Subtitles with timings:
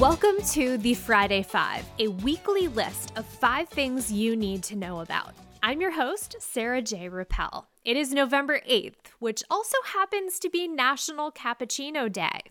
[0.00, 5.00] Welcome to the Friday Five, a weekly list of five things you need to know
[5.00, 5.32] about.
[5.62, 7.08] I'm your host, Sarah J.
[7.08, 7.66] Rappel.
[7.82, 12.42] It is November 8th, which also happens to be National Cappuccino Day.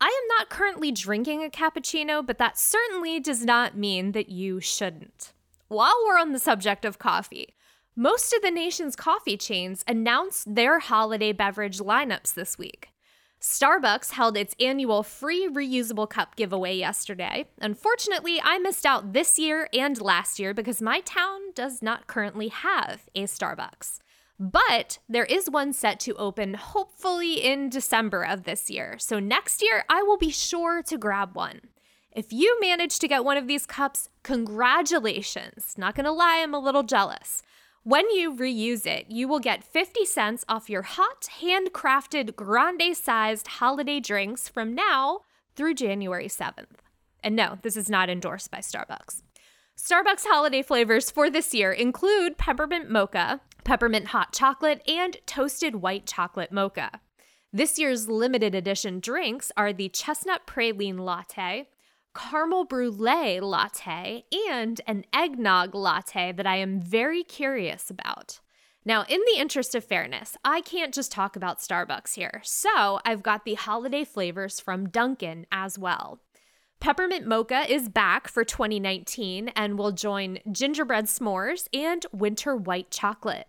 [0.00, 4.58] I am not currently drinking a cappuccino, but that certainly does not mean that you
[4.58, 5.34] shouldn't.
[5.68, 7.54] While we're on the subject of coffee,
[7.94, 12.91] most of the nation's coffee chains announced their holiday beverage lineups this week.
[13.42, 17.46] Starbucks held its annual free reusable cup giveaway yesterday.
[17.60, 22.48] Unfortunately, I missed out this year and last year because my town does not currently
[22.48, 23.98] have a Starbucks.
[24.38, 28.96] But there is one set to open hopefully in December of this year.
[29.00, 31.62] So next year, I will be sure to grab one.
[32.12, 35.74] If you manage to get one of these cups, congratulations.
[35.76, 37.42] Not gonna lie, I'm a little jealous.
[37.84, 43.48] When you reuse it, you will get 50 cents off your hot, handcrafted, grande sized
[43.48, 45.22] holiday drinks from now
[45.56, 46.78] through January 7th.
[47.24, 49.22] And no, this is not endorsed by Starbucks.
[49.76, 56.06] Starbucks holiday flavors for this year include peppermint mocha, peppermint hot chocolate, and toasted white
[56.06, 57.00] chocolate mocha.
[57.52, 61.68] This year's limited edition drinks are the chestnut praline latte,
[62.14, 68.40] caramel brulee latte, and an eggnog latte that I am very curious about.
[68.84, 73.22] Now, in the interest of fairness, I can't just talk about Starbucks here, so I've
[73.22, 76.18] got the holiday flavors from Dunkin' as well.
[76.80, 83.46] Peppermint Mocha is back for 2019 and will join gingerbread s'mores and winter white chocolate.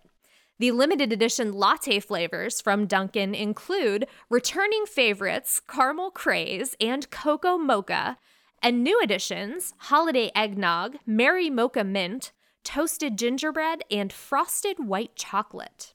[0.60, 8.18] The limited edition latte flavors from Dunkin' include returning favorites Caramel Craze and Cocoa Mocha,
[8.64, 12.32] and new additions Holiday Eggnog, Merry Mocha Mint,
[12.64, 15.92] Toasted Gingerbread, and Frosted White Chocolate.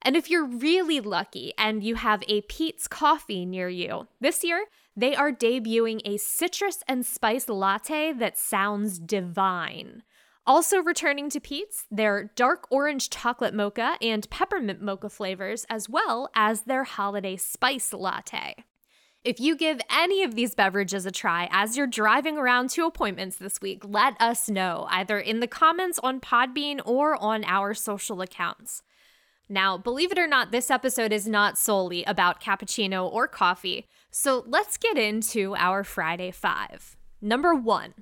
[0.00, 4.66] And if you're really lucky and you have a Peet's coffee near you, this year
[4.96, 10.04] they are debuting a citrus and spice latte that sounds divine.
[10.46, 16.28] Also returning to Peet's, their dark orange chocolate mocha and peppermint mocha flavors, as well
[16.36, 18.54] as their holiday spice latte.
[19.24, 23.36] If you give any of these beverages a try as you're driving around to appointments
[23.36, 28.20] this week, let us know either in the comments on Podbean or on our social
[28.20, 28.82] accounts.
[29.48, 34.44] Now, believe it or not, this episode is not solely about cappuccino or coffee, so
[34.46, 36.94] let's get into our Friday Five.
[37.22, 37.94] Number one.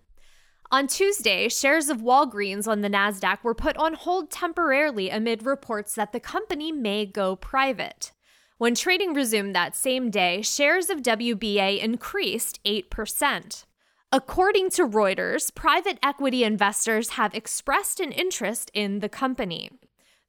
[0.73, 5.95] On Tuesday, shares of Walgreens on the NASDAQ were put on hold temporarily amid reports
[5.95, 8.11] that the company may go private.
[8.63, 13.65] When trading resumed that same day, shares of WBA increased 8%.
[14.13, 19.73] According to Reuters, private equity investors have expressed an interest in the company.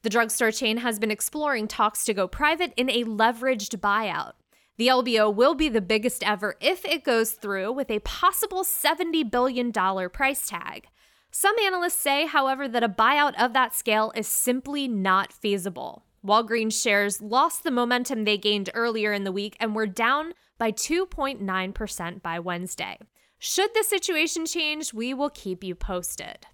[0.02, 4.32] The drugstore chain has been exploring talks to go private in a leveraged buyout.
[4.78, 9.30] The LBO will be the biggest ever if it goes through with a possible $70
[9.30, 9.72] billion
[10.10, 10.88] price tag.
[11.30, 16.04] Some analysts say, however, that a buyout of that scale is simply not feasible.
[16.26, 20.72] Walgreens shares lost the momentum they gained earlier in the week and were down by
[20.72, 22.98] 2.9% by Wednesday.
[23.40, 26.46] Should the situation change, we will keep you posted.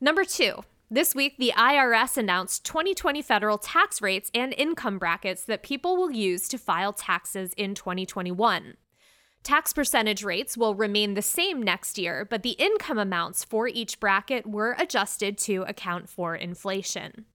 [0.00, 5.62] Number two, this week, the IRS announced 2020 federal tax rates and income brackets that
[5.62, 8.74] people will use to file taxes in 2021.
[9.42, 14.00] Tax percentage rates will remain the same next year, but the income amounts for each
[14.00, 17.26] bracket were adjusted to account for inflation.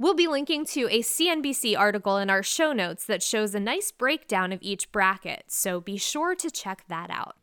[0.00, 3.92] We'll be linking to a CNBC article in our show notes that shows a nice
[3.92, 7.36] breakdown of each bracket, so be sure to check that out.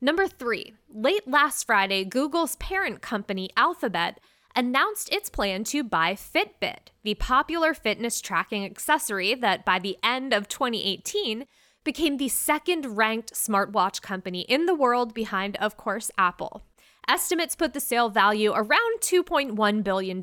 [0.00, 4.18] Number three, late last Friday, Google's parent company Alphabet
[4.56, 10.32] announced its plan to buy Fitbit, the popular fitness tracking accessory that by the end
[10.32, 11.44] of 2018
[11.84, 16.64] became the second ranked smartwatch company in the world behind, of course, Apple.
[17.06, 20.22] Estimates put the sale value around $2.1 billion.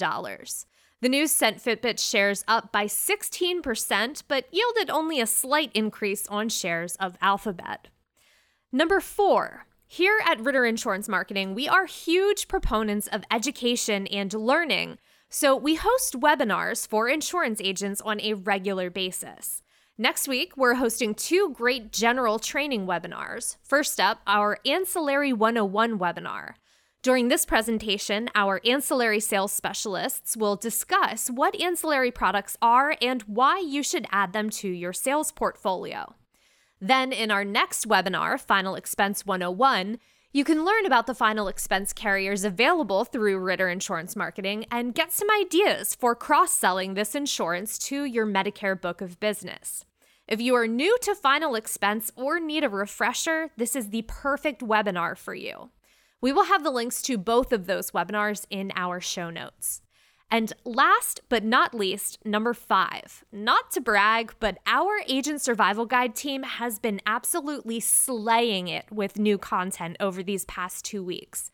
[0.99, 6.49] The news sent Fitbit shares up by 16%, but yielded only a slight increase on
[6.49, 7.89] shares of Alphabet.
[8.71, 14.97] Number four, here at Ritter Insurance Marketing, we are huge proponents of education and learning,
[15.29, 19.61] so we host webinars for insurance agents on a regular basis.
[19.99, 23.57] Next week, we're hosting two great general training webinars.
[23.61, 26.53] First up, our Ancillary 101 webinar.
[27.07, 33.59] During this presentation, our ancillary sales specialists will discuss what ancillary products are and why
[33.59, 36.15] you should add them to your sales portfolio.
[36.81, 39.99] Then, in our next webinar, Final Expense 101,
[40.33, 45.13] you can learn about the final expense carriers available through Ritter Insurance Marketing and get
[45.13, 49.85] some ideas for cross selling this insurance to your Medicare book of business.
[50.27, 54.59] If you are new to final expense or need a refresher, this is the perfect
[54.59, 55.69] webinar for you.
[56.21, 59.81] We will have the links to both of those webinars in our show notes.
[60.29, 66.15] And last but not least, number five, not to brag, but our Agent Survival Guide
[66.15, 71.51] team has been absolutely slaying it with new content over these past two weeks.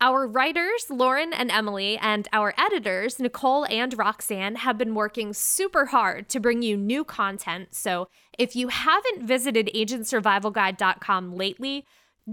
[0.00, 5.86] Our writers, Lauren and Emily, and our editors, Nicole and Roxanne, have been working super
[5.86, 7.68] hard to bring you new content.
[7.74, 11.86] So if you haven't visited agentsurvivalguide.com lately,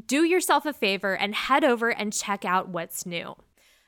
[0.05, 3.35] do yourself a favor and head over and check out what's new.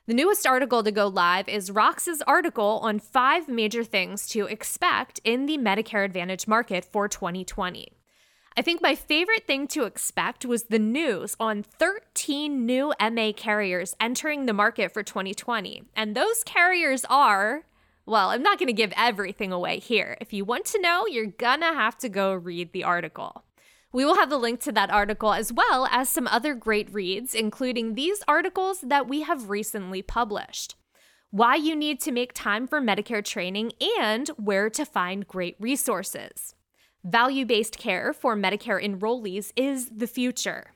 [0.08, 5.20] The newest article to go live is Rox's article on five major things to expect
[5.24, 7.94] in the Medicare Advantage market for 2020.
[8.58, 13.96] I think my favorite thing to expect was the news on 13 new MA carriers
[14.02, 15.84] entering the market for 2020.
[15.96, 17.64] And those carriers are,
[18.06, 20.18] well, I'm not going to give everything away here.
[20.20, 23.44] If you want to know, you're going to have to go read the article.
[23.94, 27.36] We will have the link to that article as well as some other great reads,
[27.36, 30.76] including these articles that we have recently published.
[31.30, 36.56] Why you need to make time for Medicare training and where to find great resources.
[37.04, 40.74] Value based care for Medicare enrollees is the future.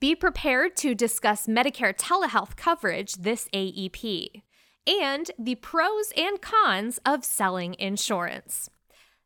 [0.00, 4.42] Be prepared to discuss Medicare telehealth coverage this AEP
[4.86, 8.70] and the pros and cons of selling insurance.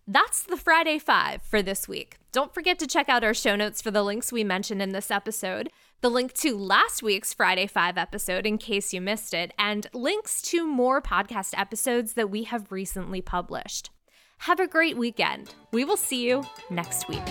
[0.06, 2.19] That's the Friday Five for this week.
[2.32, 5.10] Don't forget to check out our show notes for the links we mentioned in this
[5.10, 5.68] episode,
[6.00, 10.40] the link to last week's Friday Five episode in case you missed it, and links
[10.42, 13.90] to more podcast episodes that we have recently published.
[14.38, 15.52] Have a great weekend.
[15.72, 17.24] We will see you next week.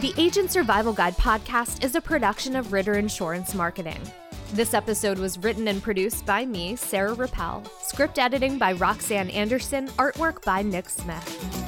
[0.00, 4.00] The Agent Survival Guide podcast is a production of Ritter Insurance Marketing.
[4.52, 7.64] This episode was written and produced by me, Sarah Rappel.
[7.82, 9.88] Script editing by Roxanne Anderson.
[9.98, 11.65] Artwork by Nick Smith.